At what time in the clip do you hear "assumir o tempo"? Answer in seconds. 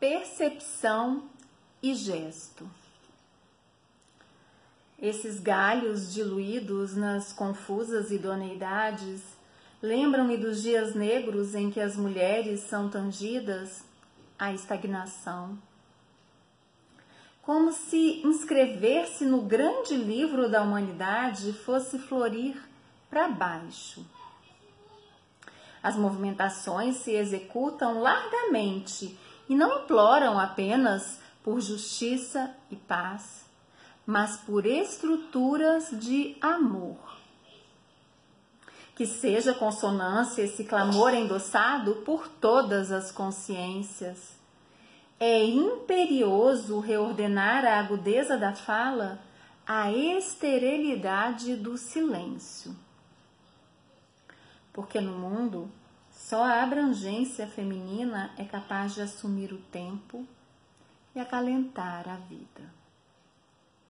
59.02-60.24